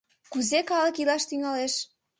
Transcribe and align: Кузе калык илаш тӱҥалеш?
Кузе 0.31 0.59
калык 0.69 0.95
илаш 1.01 1.23
тӱҥалеш? 1.29 1.73